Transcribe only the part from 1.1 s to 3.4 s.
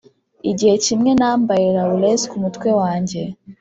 nambaye laurels kumutwe wanjye,